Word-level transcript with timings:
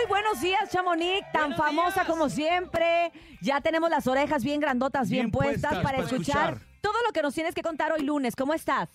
Muy 0.00 0.08
buenos 0.08 0.40
días, 0.40 0.70
Chamonix, 0.70 1.20
tan 1.32 1.50
Buenos 1.50 1.58
famosa 1.58 1.94
días. 1.96 2.06
como 2.06 2.28
siempre. 2.30 3.12
Ya 3.42 3.60
tenemos 3.60 3.90
las 3.90 4.06
orejas 4.06 4.42
bien 4.42 4.58
grandotas, 4.60 5.10
bien, 5.10 5.26
Bien 5.26 5.30
puestas, 5.32 5.72
puestas 5.72 5.82
para 5.82 5.98
para 5.98 5.98
escuchar, 6.08 6.54
escuchar. 6.54 6.78
todo 6.80 6.94
lo 7.06 7.12
que 7.12 7.20
nos 7.22 7.34
tienes 7.34 7.54
que 7.54 7.62
contar 7.62 7.92
hoy 7.92 8.02
lunes. 8.02 8.34
¿Cómo 8.34 8.54
estás? 8.54 8.88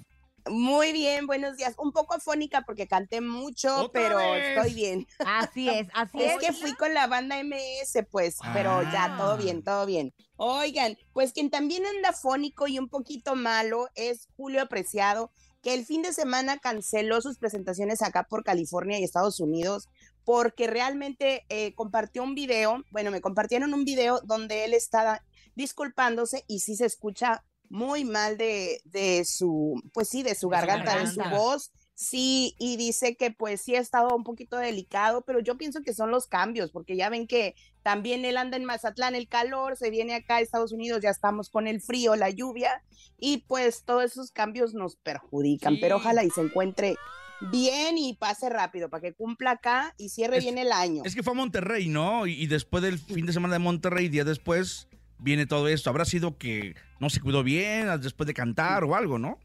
Muy 0.48 0.94
bien, 0.94 1.28
buenos 1.28 1.58
días. 1.58 1.76
Un 1.78 1.92
poco 1.92 2.16
afónica 2.16 2.62
porque 2.64 2.88
canté 2.88 3.22
mucho, 3.22 3.76
¡Otra 3.86 3.92
pero 4.02 4.18
vez! 4.18 4.58
estoy 4.58 4.74
bien. 4.74 5.08
Así 5.26 5.70
es, 5.70 5.88
así 5.94 6.22
Es 6.24 6.34
es. 6.34 6.38
que 6.40 6.54
fui 6.54 6.74
con 6.74 6.94
la 6.94 7.06
banda 7.08 7.38
MS, 7.44 8.04
pues, 8.10 8.38
pero 8.54 8.82
ya, 8.92 9.16
todo 9.18 9.34
Ah. 9.34 9.38
bien, 9.38 9.64
todo 9.64 9.86
bien. 9.86 10.14
Oigan, 10.38 10.98
pues 11.14 11.34
quien 11.34 11.50
también 11.52 11.86
anda 11.86 12.10
afónico 12.10 12.68
y 12.68 12.80
un 12.80 12.90
poquito 12.90 13.36
malo 13.36 13.90
es 13.96 14.28
Julio 14.38 14.62
Apreciado, 14.62 15.32
que 15.62 15.74
el 15.74 15.86
fin 15.86 16.02
de 16.04 16.14
semana 16.14 16.58
canceló 16.60 17.22
sus 17.22 17.38
presentaciones 17.40 18.02
acá 18.04 18.24
por 18.24 18.44
California 18.44 19.00
y 19.00 19.04
Estados 19.04 19.40
Unidos 19.40 19.90
porque 20.26 20.68
realmente 20.68 21.46
eh, 21.50 21.74
compartió 21.76 22.24
un 22.24 22.36
video, 22.36 22.84
bueno, 22.90 23.12
me 23.12 23.22
compartieron 23.22 23.74
un 23.74 23.86
video 23.86 24.20
donde 24.26 24.66
él 24.66 24.74
estaba 24.74 25.24
disculpándose 25.56 26.44
y 26.48 26.60
sí 26.60 26.76
se 26.76 26.86
escucha 26.86 27.44
muy 27.70 28.04
mal 28.06 28.38
de, 28.38 28.82
de 28.86 29.24
su, 29.26 29.82
pues 29.94 30.10
sí, 30.10 30.24
de 30.24 30.36
su 30.36 30.50
garganta, 30.50 30.98
de 31.00 31.08
su 31.08 31.22
voz. 31.32 31.72
Sí, 31.98 32.56
y 32.60 32.76
dice 32.76 33.16
que 33.16 33.32
pues 33.32 33.62
sí 33.62 33.74
ha 33.76 33.80
estado 33.80 34.14
un 34.14 34.26
poquito 34.26 34.58
delicado, 34.58 35.22
pero 35.22 35.40
yo 35.40 35.58
pienso 35.58 35.82
que 35.82 35.94
son 35.94 36.12
los 36.12 36.28
cambios, 36.28 36.72
porque 36.72 36.98
ya 36.98 37.08
ven 37.10 37.26
que 37.26 37.56
también 37.84 38.26
él 38.26 38.36
anda 38.36 38.58
en 38.58 38.66
Mazatlán, 38.66 39.16
el 39.16 39.30
calor, 39.30 39.78
se 39.78 39.90
viene 39.92 40.14
acá 40.14 40.36
a 40.36 40.42
Estados 40.42 40.74
Unidos, 40.74 41.00
ya 41.02 41.10
estamos 41.10 41.50
con 41.50 41.68
el 41.68 41.80
frío, 41.82 42.18
la 42.18 42.30
lluvia, 42.30 42.84
y 43.18 43.46
pues 43.48 43.84
todos 43.86 44.04
esos 44.04 44.32
cambios 44.32 44.74
nos 44.74 44.98
perjudican, 44.98 45.76
Sí. 45.76 45.80
pero 45.82 45.96
ojalá 45.96 46.26
y 46.26 46.32
se 46.32 46.42
encuentre 46.42 46.98
bien 47.42 47.98
y 47.98 48.14
pase 48.16 48.50
rápido 48.50 48.90
para 48.90 49.02
que 49.02 49.14
cumpla 49.14 49.52
acá 49.52 49.94
y 49.98 50.10
cierre 50.10 50.38
Es- 50.38 50.44
bien 50.44 50.58
el 50.58 50.72
año. 50.72 51.04
Es 51.06 51.16
que 51.16 51.24
fue 51.24 51.34
a 51.34 51.36
Monterrey, 51.36 51.88
¿no? 51.88 52.28
Y, 52.28 52.34
y 52.42 52.48
después 52.48 52.82
del 52.84 53.00
fin 53.00 53.26
de 53.26 53.34
semana 53.34 53.54
de 53.56 53.60
Monterrey, 53.60 54.10
día 54.10 54.24
después, 54.24 54.88
viene 55.20 55.46
todo 55.46 55.68
esto. 55.68 55.90
Habrá 55.90 56.06
sido 56.06 56.38
que 56.38 56.76
no 57.00 57.10
se 57.10 57.20
cuidó 57.22 57.44
bien 57.44 57.88
después 58.02 58.28
de 58.28 58.34
cantar 58.34 58.84
o 58.84 58.96
algo, 58.96 59.20
¿no? 59.20 59.40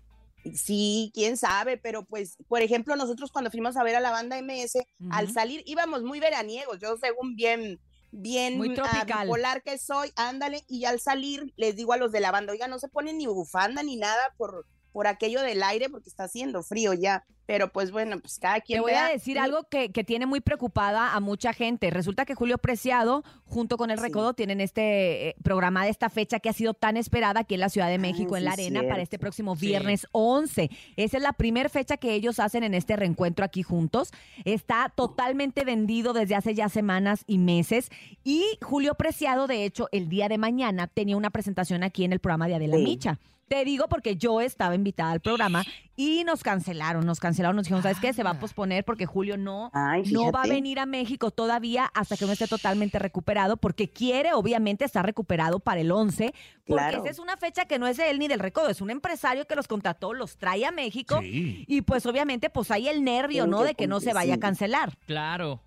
Sí, 0.55 1.11
quién 1.15 1.37
sabe, 1.37 1.77
pero 1.77 2.05
pues, 2.05 2.37
por 2.49 2.63
ejemplo, 2.63 2.97
nosotros 2.97 3.31
cuando 3.31 3.51
fuimos 3.51 3.77
a 3.77 3.83
ver 3.85 3.97
a 3.97 4.01
la 4.01 4.11
banda 4.11 4.39
MS, 4.41 4.87
al 5.11 5.27
Ujú. 5.27 5.35
salir 5.35 5.63
íbamos 5.67 6.03
muy 6.03 6.19
veraniegos, 6.19 6.79
yo 6.81 6.97
según 6.97 7.37
bien, 7.37 7.79
bien 8.11 8.57
Muy 8.57 8.71
ah, 8.71 8.75
tropical. 8.75 9.27
bipolar 9.27 9.63
que 9.63 9.77
soy, 9.77 10.11
ándale, 10.17 10.65
y 10.67 10.87
al 10.87 10.99
salir 10.99 11.53
les 11.59 11.77
digo 11.77 11.93
a 11.93 11.99
los 11.99 12.11
de 12.11 12.21
la 12.21 12.31
banda, 12.31 12.53
oiga, 12.53 12.69
no 12.69 12.79
se 12.79 12.89
ponen 12.89 13.19
ni 13.19 13.27
bufanda 13.27 13.83
ni 13.83 13.97
nada 13.97 14.23
por, 14.39 14.67
por 14.93 15.07
aquello 15.07 15.43
del 15.43 15.63
aire 15.63 15.91
porque 15.91 16.09
está 16.09 16.25
haciendo 16.25 16.63
frío 16.63 16.95
ya, 16.95 17.23
pero 17.51 17.73
pues 17.73 17.91
bueno, 17.91 18.21
pues 18.21 18.39
cada 18.39 18.61
quien 18.61 18.77
Te 18.77 18.81
voy 18.81 18.93
vea. 18.93 19.07
a 19.07 19.09
decir 19.11 19.37
algo 19.41 19.65
que, 19.69 19.91
que 19.91 20.05
tiene 20.05 20.25
muy 20.25 20.41
preocupada 20.41 21.15
a 21.17 21.19
mucha 21.19 21.53
gente. 21.53 21.91
Resulta 21.91 22.25
que 22.25 22.37
Julio 22.37 22.59
Preciado, 22.59 23.25
junto 23.45 23.77
con 23.77 23.91
el 23.91 23.99
Sí. 23.99 24.05
Recodo, 24.05 24.35
tienen 24.35 24.61
este 24.61 25.31
eh, 25.31 25.35
programada 25.43 25.89
esta 25.89 26.11
fecha 26.11 26.39
que 26.39 26.49
ha 26.49 26.53
sido 26.53 26.75
tan 26.75 26.97
esperada 26.97 27.41
aquí 27.41 27.55
en 27.55 27.61
la 27.61 27.69
Ciudad 27.69 27.89
de 27.89 27.99
México, 27.99 28.37
Ah, 28.37 28.39
en 28.39 28.45
la 28.45 28.53
sí, 28.55 28.67
Arena, 28.67 28.83
para 28.89 29.03
este 29.03 29.19
próximo 29.19 29.57
Sí. 29.57 29.67
viernes 29.67 30.07
11. 30.13 30.71
Esa 30.95 31.17
es 31.17 31.23
la 31.25 31.33
primera 31.33 31.69
fecha 31.69 31.97
que 31.97 32.15
ellos 32.15 32.39
hacen 32.39 32.63
en 32.63 32.73
este 32.73 32.95
reencuentro 32.95 33.45
aquí 33.45 33.65
juntos. 33.65 34.13
Está 34.45 34.93
totalmente 34.95 35.65
vendido 35.65 36.13
desde 36.13 36.37
hace 36.37 36.55
ya 36.55 36.69
semanas 36.69 37.25
y 37.27 37.39
meses. 37.39 37.89
Y 38.23 38.45
Julio 38.63 38.95
Preciado, 38.95 39.49
de 39.49 39.65
hecho, 39.65 39.89
el 39.91 40.09
día 40.09 40.29
de 40.29 40.39
mañana 40.39 40.87
tenía 40.87 41.17
una 41.17 41.31
presentación 41.31 41.83
aquí 41.83 42.05
en 42.05 42.13
el 42.13 42.21
programa 42.21 42.47
de 42.47 42.55
Adela 42.55 42.77
Sí. 42.77 42.85
Micha. 42.85 43.19
Te 43.49 43.65
digo 43.65 43.89
porque 43.89 44.15
yo 44.15 44.41
estaba 44.41 44.77
invitada 44.77 45.11
al 45.11 45.19
programa 45.19 45.65
y 45.97 46.23
nos 46.23 46.45
cancelaron, 46.45 47.05
nos 47.05 47.19
cancelaron, 47.19 47.40
nos 47.43 47.65
dijeron, 47.65 47.83
¿sabes 47.83 47.99
qué? 48.01 48.13
Se 48.13 48.23
va 48.23 48.31
a 48.31 48.39
posponer 48.41 48.85
porque 48.85 49.07
Julio 49.07 49.37
no, 49.37 49.71
Ay, 49.73 50.03
no 50.13 50.31
va 50.31 50.43
a 50.43 50.47
venir 50.47 50.79
a 50.79 50.87
México 50.87 51.31
todavía 51.31 51.91
hasta 51.95 52.17
que 52.17 52.27
no 52.27 52.33
esté 52.33 52.47
totalmente 52.47 52.99
recuperado 52.99 53.57
porque 53.57 53.91
quiere 53.91 54.33
obviamente 54.33 54.85
estar 54.85 55.05
recuperado 55.05 55.59
para 55.61 55.81
el 55.81 55.91
11 55.91 56.33
porque 56.67 56.83
Claro. 56.83 56.99
esa 57.03 57.11
es 57.11 57.19
una 57.19 57.37
fecha 57.37 57.65
que 57.65 57.79
no 57.79 57.87
es 57.87 57.97
de 57.97 58.11
él 58.11 58.19
ni 58.19 58.29
del 58.29 58.39
recodo, 58.39 58.69
es 58.69 58.81
un 58.81 58.91
empresario 58.91 59.47
que 59.47 59.57
los 59.57 59.67
contrató, 59.67 60.15
los 60.15 60.37
trae 60.39 60.65
a 60.65 60.71
México 60.71 61.19
Sí. 61.21 61.65
y 61.67 61.83
pues 61.83 62.07
obviamente 62.07 62.51
pues 62.51 62.71
hay 62.71 62.89
el 62.89 63.03
nervio, 63.03 63.47
¿no? 63.47 63.63
De 63.63 63.75
que 63.75 63.87
no 63.87 64.01
se 64.01 64.13
vaya 64.13 64.35
a 64.35 64.39
cancelar. 64.39 64.97
Claro. 65.07 65.63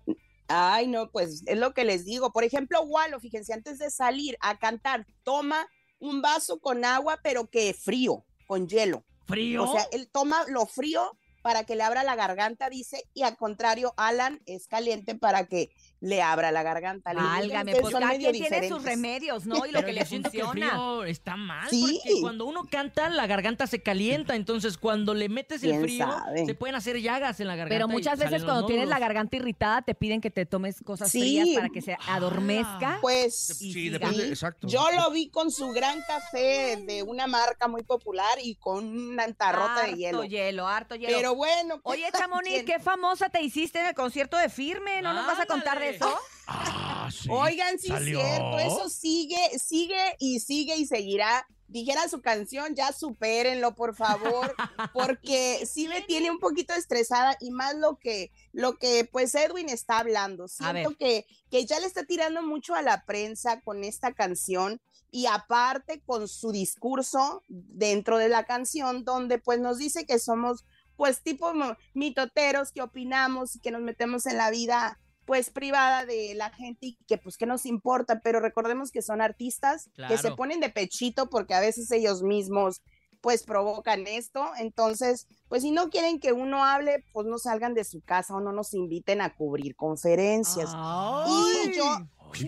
Ay, 0.48 0.86
no, 0.88 1.10
pues 1.10 1.42
es 1.46 1.58
lo 1.58 1.72
que 1.72 1.84
les 1.84 2.04
digo. 2.04 2.30
Por 2.32 2.44
ejemplo, 2.44 2.82
Walo, 2.82 3.18
fíjense, 3.18 3.54
antes 3.54 3.78
de 3.78 3.90
salir 3.90 4.36
a 4.40 4.58
cantar, 4.58 5.06
toma 5.22 5.66
un 6.00 6.20
vaso 6.20 6.58
con 6.60 6.84
agua, 6.84 7.18
pero 7.22 7.48
que 7.48 7.72
frío, 7.72 8.24
con 8.46 8.68
hielo. 8.68 9.04
¿Frío? 9.26 9.64
O 9.64 9.72
sea, 9.72 9.86
él 9.92 10.06
toma 10.12 10.36
lo 10.48 10.66
frío 10.66 11.16
para 11.44 11.64
que 11.64 11.76
le 11.76 11.82
abra 11.82 12.04
la 12.04 12.14
garganta, 12.16 12.70
dice, 12.70 13.04
y 13.12 13.20
al 13.22 13.36
contrario, 13.36 13.92
Alan 13.98 14.40
es 14.46 14.66
caliente 14.66 15.14
para 15.14 15.44
que 15.44 15.68
le 16.00 16.22
abra 16.22 16.50
la 16.52 16.62
garganta. 16.62 17.12
Válgame, 17.12 17.76
pues 17.76 17.92
cada 17.92 18.16
quien 18.16 18.32
tiene 18.32 18.66
sus 18.66 18.82
remedios, 18.82 19.44
¿no? 19.44 19.66
Y 19.66 19.70
lo 19.70 19.80
Pero 19.80 19.86
que 19.88 19.92
le 19.92 20.06
siento 20.06 20.30
que 20.30 20.38
el 20.38 20.44
funciona. 20.44 20.70
frío 20.70 21.04
está 21.04 21.36
mal, 21.36 21.68
Sí. 21.68 22.00
porque 22.02 22.20
cuando 22.22 22.46
uno 22.46 22.64
canta, 22.70 23.10
la 23.10 23.26
garganta 23.26 23.66
se 23.66 23.82
calienta, 23.82 24.34
entonces 24.36 24.78
cuando 24.78 25.12
le 25.12 25.28
metes 25.28 25.62
el 25.64 25.72
¿Quién 25.72 25.82
frío, 25.82 26.06
sabe? 26.06 26.46
se 26.46 26.54
pueden 26.54 26.76
hacer 26.76 26.98
llagas 27.02 27.38
en 27.40 27.46
la 27.48 27.56
garganta. 27.56 27.74
Pero 27.74 27.88
muchas 27.88 28.18
veces 28.18 28.42
cuando 28.42 28.64
tienes 28.64 28.88
la 28.88 28.98
garganta 28.98 29.36
irritada 29.36 29.82
te 29.82 29.94
piden 29.94 30.22
que 30.22 30.30
te 30.30 30.46
tomes 30.46 30.80
cosas 30.82 31.10
Sí. 31.10 31.20
frías 31.20 31.48
para 31.54 31.68
que 31.68 31.82
se 31.82 31.94
adormezca. 32.08 32.98
Pues 33.02 33.60
Y 33.60 33.72
Sí, 33.74 33.88
depende, 33.90 34.22
Sí, 34.24 34.28
exacto. 34.30 34.66
yo 34.66 34.86
lo 34.96 35.10
vi 35.10 35.28
con 35.28 35.50
su 35.50 35.68
gran 35.72 36.00
café 36.06 36.82
de 36.86 37.02
una 37.02 37.26
marca 37.26 37.68
muy 37.68 37.82
popular 37.82 38.38
y 38.42 38.54
con 38.56 38.86
una 38.86 39.30
tarrota 39.34 39.82
de 39.82 39.90
harto 39.90 39.96
hielo. 39.96 40.24
hielo, 40.24 40.68
harto 40.68 40.94
hielo. 40.94 41.14
Pero 41.16 41.33
bueno. 41.34 41.80
Oye, 41.82 42.08
cada 42.10 42.24
Chamonix, 42.24 42.64
qué 42.66 42.78
famosa 42.78 43.28
te 43.28 43.42
hiciste 43.42 43.80
en 43.80 43.86
el 43.86 43.94
concierto 43.94 44.36
de 44.36 44.48
Firme. 44.48 45.02
¿No 45.02 45.12
nos 45.12 45.26
vas 45.26 45.40
a 45.40 45.46
contar 45.46 45.78
de 45.78 45.90
eso? 45.90 46.18
Ah, 46.46 47.08
sí. 47.12 47.28
Oigan, 47.30 47.78
sí 47.78 47.86
es 47.86 47.92
¿Salió? 47.94 48.20
cierto, 48.20 48.58
eso 48.58 48.88
sigue, 48.88 49.58
sigue 49.58 50.16
y 50.18 50.40
sigue 50.40 50.76
y 50.76 50.86
seguirá. 50.86 51.46
Dijera 51.66 52.08
su 52.08 52.20
canción, 52.20 52.74
ya 52.76 52.92
supérenlo, 52.92 53.74
por 53.74 53.96
favor, 53.96 54.54
porque 54.92 55.66
sí 55.66 55.88
me 55.88 56.02
tiene 56.02 56.30
un 56.30 56.38
poquito 56.38 56.74
estresada 56.74 57.36
y 57.40 57.50
más 57.50 57.74
lo 57.74 57.98
que, 57.98 58.30
lo 58.52 58.78
que 58.78 59.08
pues 59.10 59.34
Edwin 59.34 59.68
está 59.68 59.98
hablando. 59.98 60.46
Siento 60.46 60.94
que, 60.96 61.26
que 61.50 61.64
ya 61.64 61.80
le 61.80 61.86
está 61.86 62.04
tirando 62.04 62.42
mucho 62.42 62.74
a 62.74 62.82
la 62.82 63.04
prensa 63.06 63.60
con 63.62 63.82
esta 63.82 64.12
canción 64.12 64.80
y 65.14 65.26
aparte 65.26 66.02
con 66.04 66.26
su 66.26 66.50
discurso 66.50 67.42
dentro 67.46 68.18
de 68.18 68.28
la 68.28 68.46
canción, 68.46 69.04
donde 69.04 69.38
pues 69.38 69.60
nos 69.60 69.78
dice 69.78 70.06
que 70.06 70.18
somos 70.18 70.64
pues 70.96 71.22
tipo 71.22 71.52
mitoteros, 71.94 72.72
que 72.72 72.82
opinamos 72.82 73.56
y 73.56 73.60
que 73.60 73.70
nos 73.70 73.82
metemos 73.82 74.26
en 74.26 74.36
la 74.36 74.50
vida 74.50 74.98
pues 75.24 75.48
privada 75.50 76.04
de 76.04 76.34
la 76.34 76.50
gente 76.50 76.86
y 76.88 76.98
que 77.06 77.16
pues 77.16 77.38
que 77.38 77.46
nos 77.46 77.64
importa, 77.64 78.20
pero 78.22 78.40
recordemos 78.40 78.90
que 78.90 79.00
son 79.00 79.22
artistas 79.22 79.88
que 79.96 80.16
se 80.16 80.22
Claro. 80.22 80.36
ponen 80.36 80.60
de 80.60 80.68
pechito 80.68 81.30
porque 81.30 81.54
a 81.54 81.60
veces 81.60 81.90
ellos 81.92 82.22
mismos 82.22 82.82
pues 83.22 83.42
provocan 83.44 84.06
esto, 84.06 84.44
entonces 84.58 85.26
pues 85.48 85.62
si 85.62 85.70
no 85.70 85.88
quieren 85.88 86.20
que 86.20 86.32
uno 86.34 86.62
hable, 86.62 87.02
pues 87.14 87.26
no 87.26 87.38
salgan 87.38 87.72
de 87.72 87.84
su 87.84 88.02
casa 88.02 88.34
o 88.34 88.40
no 88.40 88.52
nos 88.52 88.74
inviten 88.74 89.22
a 89.22 89.34
cubrir 89.34 89.76
conferencias. 89.76 90.70
Ay. 90.74 91.70
Y 91.72 91.74
yo, 91.74 91.96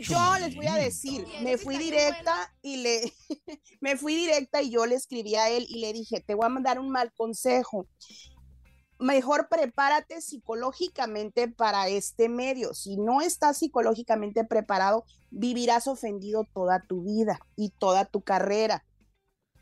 yo 0.03 0.39
les 0.39 0.55
voy 0.55 0.67
a 0.67 0.75
decir, 0.75 1.25
me 1.43 1.57
fui 1.57 1.79
directa 1.79 2.53
y 2.61 2.77
le, 2.79 3.11
me 3.81 3.97
fui 3.97 4.15
directa 4.17 4.61
y 4.61 4.69
yo 4.71 4.85
le 4.85 4.97
escribí 4.97 5.35
a 5.37 5.49
él 5.49 5.65
y 5.67 5.79
le 5.81 5.95
dije, 5.95 6.21
te 6.21 6.35
voy 6.35 6.45
a 6.45 6.51
mandar 6.51 6.79
un 6.79 6.91
mal 6.91 7.11
consejo. 7.17 7.87
Mejor 8.99 9.49
prepárate 9.49 10.21
psicológicamente 10.21 11.49
para 11.49 11.89
este 11.89 12.29
medio. 12.29 12.73
Si 12.75 12.97
no 12.97 13.21
estás 13.21 13.59
psicológicamente 13.59 14.45
preparado, 14.45 15.05
vivirás 15.31 15.87
ofendido 15.87 16.45
toda 16.55 16.83
tu 16.83 17.03
vida 17.03 17.39
y 17.57 17.71
toda 17.79 18.07
tu 18.07 18.23
carrera, 18.23 18.85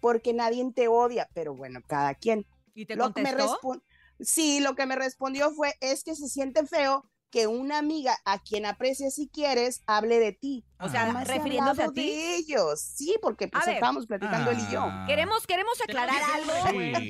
porque 0.00 0.32
nadie 0.32 0.64
te 0.74 0.88
odia, 0.88 1.28
pero 1.34 1.54
bueno, 1.54 1.80
cada 1.86 2.14
quien. 2.14 2.46
¿Y 2.74 2.86
te 2.86 2.96
Lo 2.96 3.12
que 3.12 3.22
me 3.22 3.34
sí, 4.20 4.60
lo 4.60 4.74
que 4.74 4.86
me 4.86 4.96
respondió 4.96 5.50
fue, 5.52 5.74
es 5.80 6.04
que 6.04 6.14
se 6.14 6.28
siente 6.28 6.66
feo 6.66 7.04
que 7.30 7.48
una 7.48 7.78
amiga 7.78 8.16
a 8.24 8.40
quien 8.40 8.64
aprecias 8.64 9.18
y 9.18 9.28
quieres 9.28 9.82
hable 9.86 10.20
de 10.20 10.32
ti. 10.32 10.64
O 10.84 10.88
sea, 10.88 11.06
Jamás 11.06 11.28
he 11.28 11.34
refiriéndose 11.34 11.82
a 11.82 11.88
ti. 11.90 12.02
de 12.02 12.36
ellos. 12.36 12.80
Sí, 12.80 13.16
porque 13.22 13.48
pues 13.48 13.62
A 13.62 13.66
ver. 13.66 13.74
estábamos 13.76 14.06
platicando 14.06 14.50
él 14.50 14.58
y 14.68 14.72
yo. 14.72 14.80
Ah. 14.82 15.04
Queremos, 15.06 15.46
queremos 15.46 15.80
aclarar 15.80 16.20
algo. 16.34 16.52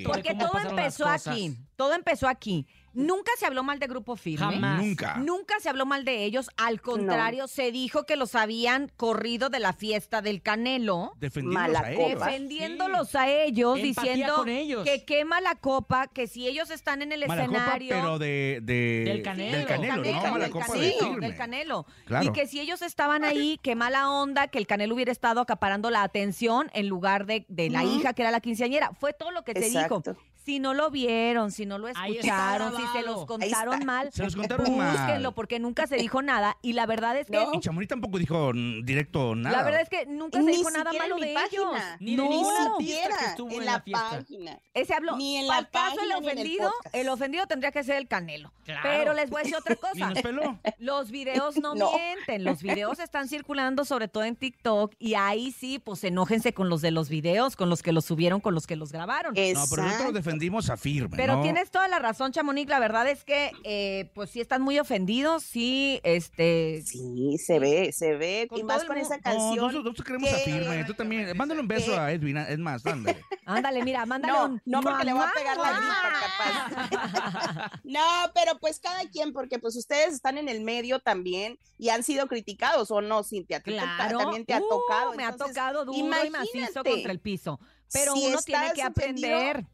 Porque 0.07 0.35
todo 0.35 0.59
empezó 0.59 1.07
aquí. 1.09 1.57
Todo 1.77 1.95
empezó 1.95 2.29
aquí. 2.29 2.67
Nunca 2.97 3.33
se 3.37 3.45
habló 3.47 3.65
mal 3.65 3.81
de 3.81 3.89
Grupo 3.89 4.15
Firme. 4.15 4.47
Jamás. 4.55 4.81
Nunca. 4.81 5.17
Nunca 5.17 5.55
se 5.59 5.69
habló 5.69 5.85
mal 5.85 6.05
de 6.05 6.23
ellos. 6.25 6.49
Al 6.57 6.81
contrario, 6.81 7.49
se 7.49 7.73
dijo 7.73 8.05
que 8.07 8.15
los 8.15 8.37
habían 8.37 8.87
corrido 8.97 9.49
de 9.51 9.59
la 9.59 9.73
fiesta 9.73 10.23
del 10.23 10.43
Canelo. 10.43 11.13
Defendiéndolos 11.19 11.73
Mala 11.75 11.89
a 11.89 11.91
ellos. 11.91 12.21
Defendiéndolos 12.21 13.15
a 13.17 13.29
ellos, 13.29 13.79
Empatía 13.81 14.13
diciendo 14.13 14.45
ellos. 14.47 14.85
que 14.85 15.05
quema 15.05 15.41
la 15.41 15.57
copa, 15.57 16.07
que 16.07 16.29
si 16.29 16.47
ellos 16.47 16.71
están 16.71 17.03
en 17.03 17.11
el 17.11 17.27
Mala 17.27 17.47
copa, 17.47 17.59
escenario. 17.59 17.89
pero 17.97 18.19
de, 18.21 18.61
de- 18.63 19.03
Del 19.07 19.23
Canelo. 19.23 19.57
Del 19.59 19.67
Canelo, 19.67 19.95
Canelo, 19.97 20.17
no 20.23 20.31
mala 20.31 20.45
del 20.45 20.53
copa 20.53 20.67
Canelo, 20.67 20.85
de 20.85 20.93
firme. 20.93 21.27
del 21.27 21.37
Canelo. 21.37 21.87
Claro. 22.05 22.27
Y 22.27 22.33
que 22.33 22.47
si 22.47 22.61
ellos 22.61 22.81
estaban 22.81 23.25
ahí, 23.25 23.59
qué 23.65 23.75
mala 23.75 24.11
onda, 24.11 24.47
que 24.49 24.59
el 24.59 24.67
Canelo 24.67 24.95
hubiera 24.95 25.11
estado 25.11 25.41
acaparando 25.41 25.91
la 25.91 26.03
atención 26.03 26.71
en 26.75 26.87
lugar 26.87 27.25
de, 27.25 27.47
de 27.49 27.71
la 27.71 27.83
hija 27.83 28.13
que 28.13 28.21
era 28.21 28.31
la 28.31 28.41
quinceañera. 28.41 28.93
Fue 28.93 29.15
todo 29.15 29.31
lo 29.31 29.43
que 29.43 29.55
se 29.55 29.71
dijo. 29.71 30.03
Exacto. 30.45 30.53
Si 30.55 30.59
no 30.59 30.75
lo 30.75 30.91
vieron, 30.91 31.51
si 31.51 31.65
no 31.67 31.79
lo 31.79 31.89
está 31.89 32.07
escucharon, 32.07 32.77
si 32.77 32.83
se 32.93 33.03
los 33.03 33.25
contaron 33.27 33.85
mal, 33.85 34.13
Se 34.13 34.23
los 34.25 34.37
contaron 34.37 34.77
mal. 34.77 34.97
búsquenlo 34.97 35.33
porque 35.33 35.59
nunca 35.59 35.87
se 35.87 35.97
dijo 35.97 36.23
nada. 36.23 36.57
Y 36.63 36.75
la 36.75 36.87
verdad 36.87 37.17
es 37.19 37.27
que 37.29 37.33
No. 37.37 37.51
Y 37.55 37.61
Chamonix 37.61 37.89
tampoco 37.89 38.19
dijo 38.19 38.53
directo 38.85 39.35
nada. 39.35 39.57
la 39.59 39.63
verdad 39.65 39.81
es 39.81 39.89
que 39.89 40.07
nunca 40.07 40.39
se 40.39 40.45
Ni 40.45 40.57
dijo 40.57 40.71
nada 40.71 40.91
siquiera 40.91 41.05
malo 41.05 41.15
en 41.17 41.21
de 41.21 41.27
mi 41.27 41.33
ellos. 41.33 41.65
página. 41.73 41.97
Ni 42.01 42.17
no, 42.17 42.29
Ni 42.29 42.35
artista 42.37 42.71
que 42.79 42.85
siquiera 42.85 43.17
estuvo 43.31 43.51
en 43.51 43.59
en 43.61 43.65
la, 43.67 43.73
la 43.73 43.81
fiesta. 43.81 44.11
página. 44.11 44.59
ese 44.75 44.95
habló. 44.95 45.17
Ni 45.17 45.37
en 45.39 45.47
la 45.47 45.59
el 45.59 45.69
caso 45.71 46.01
el 46.01 46.09
página 46.11 46.19
ofendido, 46.19 46.73
el 46.93 47.09
ofendido 47.09 47.47
tendría 47.47 47.73
que 47.73 47.83
ser 47.85 47.97
el 47.97 48.09
Canelo. 48.09 48.53
Claro. 48.65 48.81
Pero 48.83 49.15
les 49.15 49.31
voy 49.31 49.41
a 49.41 49.43
decir 49.45 49.57
otra 49.57 49.77
cosa. 49.91 50.11
nos 50.11 50.21
peló. 50.23 50.59
Los 50.79 51.11
videos 51.11 51.57
no, 51.57 51.75
No. 51.85 51.91
mienten, 51.93 52.45
los 52.45 52.63
videos 52.63 52.99
están 52.99 53.29
circulando 53.29 53.85
sobre 53.85 54.09
todo 54.09 54.25
en 54.25 54.37
TikTok 54.37 54.95
y 54.99 55.15
ahí 55.15 55.53
sí, 55.53 55.79
pues 55.79 56.05
enójense 56.05 56.53
con 56.55 56.69
los 56.69 56.81
de 56.83 56.91
los 56.91 57.09
videos, 57.09 57.57
con 57.57 57.69
los 57.71 57.83
que 57.83 57.93
los 57.93 58.05
subieron, 58.05 58.41
con 58.41 58.55
los 58.55 58.67
que 58.67 58.77
los 58.77 58.93
grabaron. 58.93 59.35
No, 59.35 59.65
pero 59.71 59.83
nosotros 59.83 60.13
Defendimos 60.35 60.71
a 60.71 60.77
firme. 60.77 61.17
Pero 61.17 61.37
¿no? 61.37 61.43
tienes 61.43 61.71
toda 61.71 61.89
la 61.89 61.99
razón, 61.99 62.33
Chamonix. 62.33 62.69
La 62.69 62.79
verdad 62.79 63.09
es 63.09 63.25
que, 63.25 63.53
eh, 63.65 64.11
pues 64.15 64.31
sí 64.31 64.41
están 64.41 64.63
muy 64.63 64.79
ofendidos, 64.79 65.43
sí, 65.43 66.01
este. 66.05 66.83
Sí, 66.85 67.39
se 67.39 67.59
ve, 67.59 67.93
se 67.93 68.15
ve. 68.17 68.47
Con 68.49 68.59
y 68.59 68.63
más 68.63 68.85
con 68.85 68.97
esa 68.99 69.17
No, 69.17 69.23
canción. 69.23 69.57
nosotros, 69.57 69.85
nosotros 69.85 70.07
queremos 70.07 70.33
a 70.33 70.37
que- 70.37 70.43
firme. 70.51 70.85
Tú 70.85 70.95
también. 70.95 71.37
Mándale 71.37 71.61
un 71.61 71.69
beso 71.69 71.93
que- 71.93 71.99
a 71.99 72.13
Edwin. 72.13 72.37
Es 72.37 72.59
más, 72.59 72.83
dándole. 72.83 73.21
Ándale, 73.47 73.83
mira, 73.85 74.07
mándale 74.07 74.33
No, 74.33 74.45
un. 74.47 74.63
no 74.65 74.81
porque 74.81 75.05
le 75.05 75.13
voy 75.13 75.23
a 75.23 75.27
¡Mamá! 75.27 75.33
pegar 75.37 75.57
la 75.59 75.71
gripa, 75.73 76.91
capaz. 76.91 77.81
No, 77.85 78.01
pero 78.35 78.59
pues 78.59 78.81
cada 78.81 79.01
quien, 79.11 79.33
porque 79.33 79.59
pues 79.59 79.77
ustedes 79.77 80.15
están 80.15 80.39
en 80.39 80.49
el 80.49 80.61
medio 80.63 80.99
también 81.01 81.59
y 81.79 81.91
han 81.91 82.03
sido 82.03 82.27
criticados 82.27 82.91
o 82.91 83.01
no, 83.01 83.23
Cintia. 83.25 83.59
A 83.59 83.61
Claro. 83.61 84.19
también 84.19 84.45
te 84.47 84.55
ha 84.55 84.59
Uh, 84.61 84.69
tocado. 84.69 85.13
me 85.15 85.25
ha 85.25 85.29
entonces, 85.31 85.55
tocado 85.57 85.85
duro 85.85 85.99
y 85.99 86.03
macizo 86.03 86.27
imagínate, 86.29 86.91
contra 86.91 87.13
el 87.13 87.21
piso. 87.21 87.61
Pero 87.93 88.15
si 88.15 88.27
uno 88.27 88.39
tiene 88.43 88.73
que 88.73 88.83
aprender. 88.83 89.65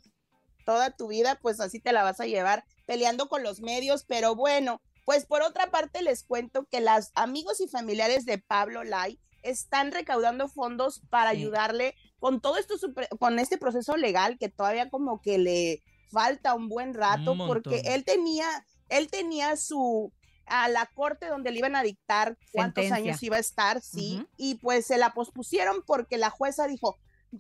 Toda 0.71 0.93
tu 0.93 1.09
vida, 1.09 1.37
pues 1.43 1.59
así 1.59 1.81
te 1.81 1.91
la 1.93 2.05
vas 2.05 2.21
a 2.21 2.27
llevar 2.27 2.65
peleando 2.87 3.29
con 3.29 3.43
los 3.43 3.61
medios, 3.61 4.05
pero 4.07 4.37
bueno, 4.37 4.81
pues 5.05 5.27
por 5.27 5.43
otra 5.43 5.73
parte 5.73 6.01
les 6.01 6.23
cuento 6.23 6.65
que 6.71 6.81
las 6.81 7.11
amigos 7.17 7.61
y 7.61 7.67
familiares 7.67 8.25
de 8.25 8.39
Pablo 8.39 8.85
Lai 8.85 9.19
están 9.43 9.91
recaudando 9.91 10.47
fondos 10.49 11.01
para 11.11 11.33
Sí. 11.33 11.39
ayudarle 11.39 11.97
con 12.21 12.41
todo 12.41 12.57
esto, 12.57 12.75
con 13.19 13.41
este 13.41 13.59
proceso 13.59 13.97
legal 13.97 14.39
que 14.39 14.49
todavía 14.49 14.91
como 14.91 15.21
que 15.21 15.39
le 15.39 15.83
falta 16.13 16.55
un 16.55 16.69
buen 16.69 16.95
rato, 16.95 17.33
Un 17.33 17.39
porque 17.49 17.83
él 17.87 18.05
tenía, 18.05 18.47
él 18.91 19.11
tenía 19.11 19.57
su 19.57 20.13
a 20.47 20.69
la 20.69 20.87
corte 20.95 21.27
donde 21.27 21.51
le 21.51 21.59
iban 21.59 21.75
a 21.75 21.83
dictar 21.83 22.39
cuántos 22.53 22.85
Sentencia. 22.85 23.11
años 23.11 23.23
iba 23.25 23.39
a 23.39 23.41
estar, 23.41 23.81
sí, 23.81 24.25
y 24.37 24.55
pues 24.57 24.87
se 24.87 24.99
la 24.99 25.15
pospusieron 25.15 25.83
porque 25.85 26.17
la 26.17 26.31
jueza 26.31 26.69
dijo, 26.69 26.97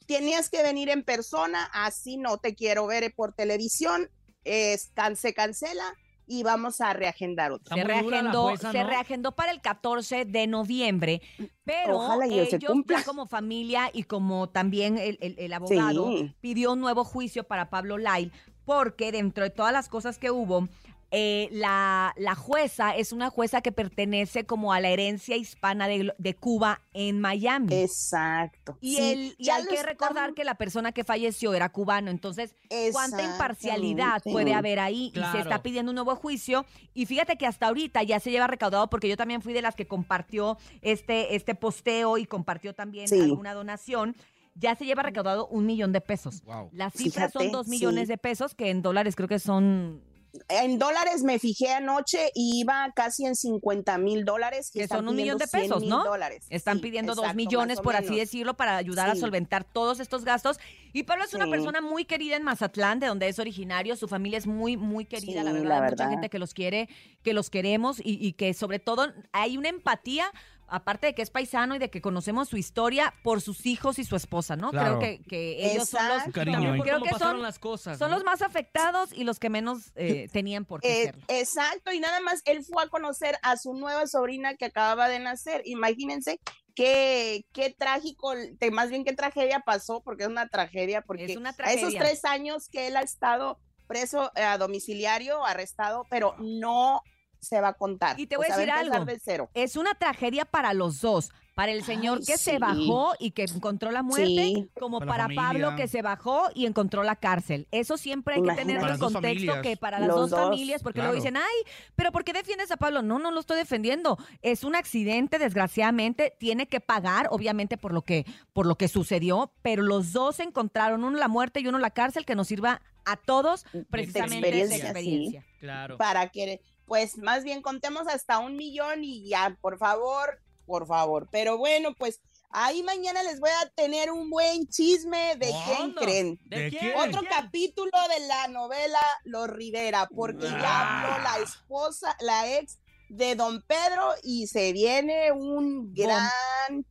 tenías 0.06 0.48
que 0.50 0.62
venir 0.62 0.88
en 0.90 1.02
persona, 1.02 1.68
así 1.72 2.16
no 2.16 2.38
te 2.38 2.54
quiero 2.54 2.86
ver 2.86 3.12
por 3.14 3.32
televisión, 3.32 4.08
es, 4.44 4.90
can- 4.94 5.16
se 5.16 5.34
cancela 5.34 5.84
y 6.26 6.44
vamos 6.44 6.80
a 6.80 6.92
reagendar 6.92 7.50
otro. 7.50 7.74
Se 7.74 7.82
reagendó, 7.82 8.42
jueza, 8.50 8.70
se 8.70 8.84
reagendó 8.84 9.32
para 9.32 9.50
el 9.50 9.60
14 9.60 10.24
de 10.24 10.46
noviembre, 10.46 11.20
pero 11.64 11.96
Ojalá 11.98 12.26
se 12.28 12.42
ellos 12.42 12.64
cumpla. 12.64 12.98
ya 12.98 13.04
como 13.04 13.26
familia 13.26 13.90
y 13.92 14.04
como 14.04 14.48
también 14.48 14.96
el, 14.96 15.18
el- 15.20 15.34
el 15.38 15.52
abogado 15.52 16.08
Sí. 16.08 16.32
pidió 16.40 16.72
un 16.72 16.80
nuevo 16.80 17.02
juicio 17.04 17.44
para 17.44 17.68
Pablo 17.68 17.98
Lai 17.98 18.30
porque 18.64 19.10
dentro 19.10 19.42
de 19.42 19.50
todas 19.50 19.72
las 19.72 19.88
cosas 19.88 20.18
que 20.18 20.30
hubo, 20.30 20.68
eh, 21.12 21.48
la, 21.50 22.14
la 22.16 22.34
jueza 22.36 22.94
es 22.94 23.12
una 23.12 23.30
jueza 23.30 23.62
que 23.62 23.72
pertenece 23.72 24.44
como 24.46 24.72
a 24.72 24.80
la 24.80 24.90
herencia 24.90 25.36
hispana 25.36 25.88
de, 25.88 26.12
de 26.18 26.34
Cuba 26.36 26.82
en 26.92 27.20
Miami. 27.20 27.74
Exacto. 27.74 28.78
y 28.80 28.94
Sí, 28.96 29.12
el, 29.12 29.34
y 29.38 29.50
hay 29.50 29.66
que 29.66 29.82
recordar 29.82 30.24
están- 30.24 30.34
que 30.34 30.44
la 30.44 30.54
persona 30.54 30.92
que 30.92 31.02
falleció 31.04 31.52
era 31.54 31.68
cubano, 31.70 32.10
entonces 32.10 32.54
cuánta 32.92 33.22
imparcialidad 33.24 34.22
puede 34.22 34.54
haber 34.54 34.78
ahí 34.80 35.12
y 35.14 35.20
se 35.32 35.40
está 35.40 35.62
pidiendo 35.62 35.90
un 35.90 35.96
nuevo 35.96 36.14
juicio 36.16 36.64
y 36.94 37.06
fíjate 37.06 37.36
que 37.36 37.46
hasta 37.46 37.66
ahorita 37.68 38.02
ya 38.02 38.20
se 38.20 38.30
lleva 38.30 38.46
recaudado 38.46 38.88
porque 38.88 39.08
yo 39.08 39.16
también 39.16 39.42
fui 39.42 39.52
de 39.52 39.62
las 39.62 39.74
que 39.74 39.86
compartió 39.86 40.58
este 40.82 41.34
este 41.34 41.54
posteo 41.54 42.18
y 42.18 42.26
compartió 42.26 42.74
también 42.74 43.08
Sí. 43.08 43.20
alguna 43.20 43.54
donación 43.54 44.14
ya 44.54 44.74
se 44.74 44.84
lleva 44.84 45.02
recaudado 45.02 45.46
un 45.48 45.66
millón 45.66 45.92
de 45.92 46.00
pesos 46.00 46.42
Wow. 46.44 46.70
las 46.72 46.92
cifras 46.92 47.32
son 47.32 47.50
dos 47.52 47.66
sí. 47.66 47.70
millones 47.70 48.08
de 48.08 48.18
pesos 48.18 48.54
que 48.54 48.70
en 48.70 48.82
dólares 48.82 49.16
creo 49.16 49.28
que 49.28 49.38
son 49.38 50.02
En 50.48 50.78
dólares 50.78 51.22
me 51.22 51.38
fijé 51.38 51.72
anoche 51.72 52.30
y 52.34 52.60
iba 52.60 52.92
casi 52.94 53.24
en 53.26 53.34
50 53.34 53.98
mil 53.98 54.24
dólares. 54.24 54.70
Que 54.72 54.86
son 54.86 55.08
un 55.08 55.16
millón 55.16 55.38
de 55.38 55.46
pesos, 55.46 55.80
100,000 55.80 55.88
¿no? 55.88 56.04
dólares. 56.04 56.44
Están 56.50 56.76
Sí, 56.76 56.82
pidiendo 56.82 57.14
dos 57.14 57.34
millones, 57.34 57.80
por 57.80 57.96
así 57.96 58.16
decirlo, 58.16 58.54
para 58.54 58.76
ayudar 58.76 59.10
a 59.10 59.16
solventar 59.16 59.64
todos 59.64 60.00
estos 60.00 60.24
gastos. 60.24 60.58
Y 60.92 61.04
Pablo 61.04 61.24
es 61.24 61.34
una 61.34 61.46
persona 61.48 61.80
muy 61.80 62.04
querida 62.04 62.36
en 62.36 62.42
Mazatlán, 62.42 63.00
de 63.00 63.06
donde 63.06 63.28
es 63.28 63.38
originario. 63.38 63.96
Su 63.96 64.08
familia 64.08 64.38
es 64.38 64.46
muy, 64.46 64.76
muy 64.76 65.04
querida, 65.04 65.42
la 65.42 65.52
verdad. 65.52 65.68
la 65.68 65.74
Hay 65.76 65.80
mucha 65.82 65.90
verdad. 66.04 66.10
gente 66.10 66.28
que 66.30 66.38
los 66.38 66.54
quiere, 66.54 66.88
que 67.22 67.32
los 67.32 67.50
queremos 67.50 67.98
y, 68.00 68.18
y 68.24 68.32
que 68.34 68.54
sobre 68.54 68.78
todo 68.78 69.12
hay 69.32 69.56
una 69.56 69.68
empatía. 69.68 70.30
Aparte 70.70 71.08
de 71.08 71.14
que 71.14 71.22
es 71.22 71.30
paisano 71.30 71.74
y 71.74 71.78
de 71.78 71.90
que 71.90 72.00
conocemos 72.00 72.48
su 72.48 72.56
historia 72.56 73.12
por 73.22 73.40
sus 73.40 73.66
hijos 73.66 73.98
y 73.98 74.04
su 74.04 74.14
esposa, 74.16 74.56
¿no? 74.56 74.70
Claro. 74.70 74.98
Creo 74.98 75.18
que, 75.18 75.22
que 75.24 75.72
ellos 75.72 75.88
son 75.88 76.06
los. 76.08 76.22
Cariño, 76.32 76.80
Creo 76.82 77.00
cómo 77.00 77.10
que 77.10 77.18
son- 77.18 77.42
las 77.42 77.58
cosas. 77.58 77.98
son 77.98 78.10
¿no? 78.10 78.16
los 78.16 78.24
más 78.24 78.40
afectados 78.42 79.12
y 79.12 79.24
los 79.24 79.38
que 79.38 79.50
menos 79.50 79.92
eh, 79.96 80.28
tenían 80.32 80.64
por 80.64 80.80
qué 80.80 81.02
Eh, 81.02 81.04
serlo. 81.06 81.24
exacto, 81.28 81.92
y 81.92 82.00
nada 82.00 82.20
más 82.20 82.42
él 82.44 82.64
fue 82.64 82.82
a 82.84 82.88
conocer 82.88 83.36
a 83.42 83.56
su 83.56 83.74
nueva 83.74 84.06
sobrina 84.06 84.54
que 84.54 84.66
acababa 84.66 85.08
de 85.08 85.18
nacer. 85.18 85.62
Imagínense 85.64 86.38
qué, 86.74 87.44
qué 87.52 87.74
trágico, 87.76 88.32
más 88.72 88.90
bien 88.90 89.04
qué 89.04 89.12
tragedia 89.12 89.60
pasó, 89.60 90.00
porque 90.02 90.22
es 90.24 90.28
una 90.30 90.48
tragedia, 90.48 91.02
porque 91.02 91.24
Es 91.24 91.36
una 91.36 91.50
a 91.50 91.52
esos 91.72 91.90
tragedia. 91.92 92.00
tres 92.00 92.24
años 92.24 92.68
que 92.68 92.86
él 92.86 92.96
ha 92.96 93.02
estado 93.02 93.58
preso 93.86 94.30
eh, 94.36 94.42
a 94.44 94.56
domiciliario, 94.56 95.44
arrestado, 95.44 96.06
pero 96.08 96.36
no 96.38 97.02
se 97.40 97.60
va 97.60 97.68
a 97.68 97.74
contar. 97.74 98.18
Y 98.20 98.26
te 98.26 98.36
voy 98.36 98.44
a 98.44 98.48
sea, 98.48 98.56
decir 98.58 98.68
empezar 98.74 98.94
algo. 98.96 99.04
de 99.06 99.18
cero. 99.18 99.50
Es 99.54 99.76
una 99.76 99.94
tragedia 99.94 100.44
para 100.44 100.74
los 100.74 101.00
dos. 101.00 101.30
Para 101.54 101.72
el 101.72 101.82
señor 101.82 102.18
Ay, 102.20 102.24
que 102.26 102.38
se 102.38 102.58
bajó 102.58 103.12
y 103.18 103.32
que 103.32 103.42
encontró 103.42 103.90
la 103.90 104.02
muerte, 104.02 104.24
Sí. 104.24 104.70
como 104.78 104.98
Para. 105.00 105.28
Pablo 105.28 105.76
que 105.76 105.88
se 105.88 106.00
bajó 106.00 106.44
y 106.54 106.64
encontró 106.64 107.02
la 107.02 107.16
cárcel. 107.16 107.66
Eso 107.70 107.98
siempre 107.98 108.34
hay 108.36 108.40
que 108.40 108.44
Imagínate. 108.46 108.80
Para 108.80 108.94
en 108.94 109.00
contexto 109.00 109.22
familias. 109.22 109.62
que 109.62 109.76
para 109.76 109.98
las 109.98 110.08
dos, 110.08 110.30
dos, 110.30 110.40
familias, 110.40 110.82
porque 110.82 111.00
luego 111.00 111.12
claro. 111.12 111.22
dicen, 111.22 111.36
ay, 111.36 111.72
pero 111.96 112.12
¿por 112.12 112.24
qué 112.24 112.32
defiendes 112.32 112.70
a 112.70 112.78
Pablo? 112.78 113.02
No, 113.02 113.18
no 113.18 113.30
lo 113.30 113.40
estoy 113.40 113.58
defendiendo. 113.58 114.16
Es 114.40 114.64
un 114.64 114.74
accidente, 114.74 115.38
desgraciadamente, 115.38 116.34
tiene 116.38 116.66
que 116.66 116.80
pagar, 116.80 117.28
obviamente, 117.30 117.76
por 117.76 117.92
lo 117.92 118.02
que, 118.02 118.24
por 118.54 118.64
lo 118.64 118.76
que 118.76 118.88
sucedió, 118.88 119.52
pero 119.60 119.82
los 119.82 120.12
dos 120.12 120.40
encontraron, 120.40 121.04
uno 121.04 121.18
la 121.18 121.28
muerte 121.28 121.60
y 121.60 121.66
uno 121.66 121.78
la 121.78 121.90
cárcel, 121.90 122.24
que 122.24 122.36
nos 122.36 122.48
sirva 122.48 122.80
a 123.04 123.16
todos 123.16 123.64
precisamente 123.90 124.50
de 124.50 124.58
experiencia, 124.60 124.84
experiencia. 124.84 125.44
Claro. 125.58 125.98
para 125.98 126.28
que, 126.28 126.62
pues 126.90 127.18
más 127.18 127.44
bien 127.44 127.62
contemos 127.62 128.08
hasta 128.08 128.40
un 128.40 128.56
millón 128.56 129.04
y 129.04 129.28
ya, 129.28 129.56
por 129.60 129.78
favor, 129.78 130.40
por 130.66 130.88
favor. 130.88 131.28
Pero 131.30 131.56
bueno, 131.56 131.94
pues 131.96 132.20
ahí 132.50 132.82
mañana 132.82 133.22
les 133.22 133.38
voy 133.38 133.50
a 133.62 133.70
tener 133.76 134.10
un 134.10 134.28
buen 134.28 134.66
chisme 134.66 135.36
de 135.36 135.52
quién 135.66 135.92
creen. 135.94 136.40
¿De 136.46 136.62
¿De 136.62 136.70
quién? 136.70 136.96
Otro 136.96 137.20
¿Quién? 137.20 137.30
capítulo 137.30 137.92
de 138.18 138.26
la 138.26 138.48
novela 138.48 138.98
Los 139.22 139.48
Rivera, 139.48 140.08
porque 140.12 140.46
ya 140.48 140.58
Ah. 140.64 141.14
habló 141.14 141.22
la 141.22 141.38
esposa, 141.44 142.16
la 142.22 142.56
ex 142.58 142.80
de 143.08 143.36
Don 143.36 143.62
Pedro 143.68 144.12
y 144.24 144.48
se 144.48 144.72
viene 144.72 145.30
un 145.30 145.94
gran 145.94 146.84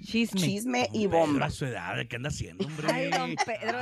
Chisme. 0.00 0.40
chisme 0.40 0.88
y 0.92 1.06
Pedro, 1.06 1.18
bomba. 1.26 1.46
a 1.46 1.50
su 1.50 1.66
edad, 1.66 1.94
¿qué 2.08 2.16
anda 2.16 2.28
haciendo, 2.30 2.66
hombre? 2.66 2.86
Ay, 2.92 3.10
don 3.10 3.34
Pedro, 3.36 3.78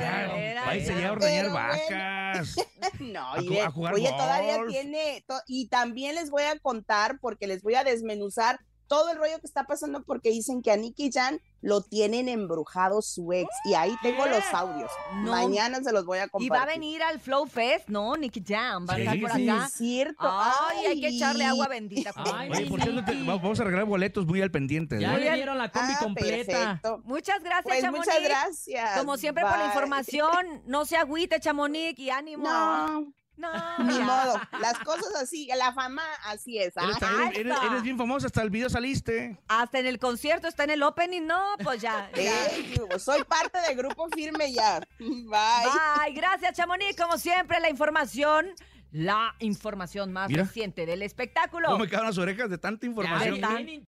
váyase 0.65 0.99
ya 0.99 1.07
a 1.07 1.11
ordeñar 1.13 1.49
vacas. 1.51 2.55
No, 2.99 3.33
A 3.33 3.41
y 3.41 3.57
a 3.57 3.69
jugar 3.71 3.93
oye, 3.95 4.07
todavía 4.09 4.57
golf. 4.57 4.69
tiene, 4.71 5.23
to- 5.27 5.41
y 5.47 5.67
también 5.67 6.15
les 6.15 6.29
voy 6.29 6.43
a 6.43 6.57
contar, 6.59 7.17
porque 7.19 7.47
les 7.47 7.61
voy 7.63 7.75
a 7.75 7.83
desmenuzar 7.83 8.59
todo 8.91 9.09
el 9.09 9.17
rollo 9.17 9.39
que 9.39 9.47
está 9.47 9.65
pasando, 9.67 10.03
porque 10.03 10.31
dicen 10.31 10.61
que 10.61 10.69
a 10.69 10.75
Nicky 10.75 11.11
Jan 11.13 11.39
lo 11.61 11.81
tienen 11.81 12.27
embrujado 12.27 13.01
su 13.01 13.31
ex, 13.31 13.47
y 13.63 13.73
ahí 13.73 13.95
tengo 14.01 14.25
los 14.25 14.43
audios. 14.53 14.91
No. 15.15 15.31
Mañana 15.31 15.81
se 15.81 15.93
los 15.93 16.05
voy 16.05 16.17
a 16.17 16.25
Y 16.25 16.29
compartir. 16.29 16.51
va 16.51 16.63
a 16.63 16.65
venir 16.65 17.01
al 17.01 17.21
Flow 17.21 17.45
Fest, 17.47 17.87
¿no? 17.87 18.17
Nicky 18.17 18.43
Jam 18.45 18.85
va 18.89 18.93
a 18.93 18.95
Sí, 18.97 19.01
estar 19.03 19.21
por 19.21 19.31
sí. 19.31 19.49
acá. 19.49 19.65
Es 19.67 19.73
cierto. 19.73 20.17
Ay, 20.19 20.85
hay 20.87 20.99
que 20.99 21.07
echarle 21.07 21.45
agua 21.45 21.69
bendita. 21.69 22.11
Ay, 22.35 22.49
Oye, 22.51 22.65
por 22.69 22.81
cierto, 22.81 23.05
te- 23.05 23.23
vamos 23.23 23.59
a 23.59 23.63
regalar 23.63 23.85
boletos 23.85 24.25
muy 24.25 24.41
al 24.41 24.51
pendiente. 24.51 24.99
Ya 24.99 25.17
le 25.17 25.31
dieron 25.35 25.57
la 25.57 25.71
combi 25.71 25.93
Ah, 25.95 25.99
completa. 25.99 26.51
perfecto. 26.51 27.01
Muchas 27.05 27.41
gracias, 27.41 27.63
Pues 27.63 27.81
Chamonix. 27.81 28.05
muchas 28.07 28.23
gracias. 28.23 28.97
Como 28.99 29.15
siempre 29.15 29.43
por 29.45 29.57
la 29.57 29.67
información. 29.67 30.63
No 30.65 30.83
se 30.83 30.97
agüite, 30.97 31.39
Chamonix, 31.39 31.97
y 31.97 32.09
ánimo. 32.09 32.43
No, 32.43 33.13
No, 33.41 33.77
ni 33.83 33.97
ya. 33.97 34.03
modo. 34.05 34.39
Las 34.59 34.77
cosas 34.79 35.15
así, 35.21 35.49
la 35.57 35.73
fama 35.73 36.03
así 36.25 36.57
es. 36.59 36.75
Eres, 36.77 36.97
eres- 37.01 37.37
eres- 37.39 37.57
eres 37.69 37.83
bien 37.83 37.97
famosa, 37.97 38.27
hasta 38.27 38.41
el 38.43 38.49
video 38.49 38.69
saliste. 38.69 39.37
Hasta 39.47 39.79
en 39.79 39.87
el 39.87 39.99
concierto 39.99 40.47
está 40.47 40.63
en 40.63 40.69
el 40.71 40.83
opening, 40.83 41.23
no, 41.25 41.41
pues 41.63 41.81
ya. 41.81 42.09
ya. 42.15 42.21
eh, 42.47 42.75
soy 42.99 43.23
parte 43.23 43.59
del 43.67 43.75
grupo 43.77 44.07
firme 44.09 44.53
ya. 44.53 44.79
Bye. 44.99 45.25
Bye, 45.29 46.13
gracias, 46.13 46.55
Chamonix. 46.55 46.95
Como 46.95 47.17
siempre, 47.17 47.59
la 47.59 47.69
información, 47.69 48.53
la 48.91 49.35
información 49.39 50.11
más 50.13 50.29
Mira. 50.29 50.43
reciente 50.43 50.85
del 50.85 51.01
espectáculo. 51.01 51.67
¿Cómo 51.67 51.79
me 51.79 51.87
quedaron 51.87 52.07
las 52.07 52.17
orejas 52.17 52.49
de 52.49 52.57
tanta 52.57 52.81
Ya, 52.85 52.89
información? 52.89 53.65
Bien 53.65 53.87